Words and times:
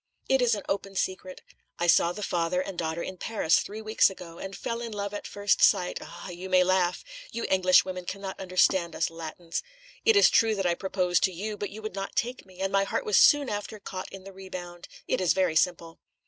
"It 0.27 0.41
is 0.41 0.55
an 0.55 0.63
open 0.67 0.95
secret. 0.95 1.43
I 1.77 1.85
saw 1.85 2.11
the 2.11 2.23
father 2.23 2.59
and 2.59 2.75
daughter 2.75 3.03
in 3.03 3.17
Paris 3.17 3.59
three 3.59 3.83
weeks 3.83 4.09
ago, 4.09 4.39
and 4.39 4.55
fell 4.57 4.81
in 4.81 4.91
love 4.91 5.13
at 5.13 5.27
first 5.27 5.61
sight 5.61 5.99
ah! 6.01 6.29
you 6.29 6.49
may 6.49 6.63
laugh. 6.63 7.03
You 7.31 7.45
Englishwomen 7.51 8.05
cannot 8.05 8.39
understand 8.39 8.95
us 8.95 9.11
Latins. 9.11 9.61
It 10.03 10.15
is 10.15 10.31
true 10.31 10.55
that 10.55 10.65
I 10.65 10.73
proposed 10.73 11.21
to 11.25 11.31
you, 11.31 11.55
but 11.55 11.69
you 11.69 11.83
would 11.83 11.93
not 11.93 12.15
take 12.15 12.47
me, 12.47 12.61
and 12.61 12.71
my 12.73 12.83
heart 12.83 13.05
was 13.05 13.17
soon 13.19 13.47
after 13.47 13.79
caught 13.79 14.11
in 14.11 14.23
the 14.23 14.33
rebound. 14.33 14.87
It 15.07 15.21
is 15.21 15.33
very 15.33 15.55
simple." 15.55 15.99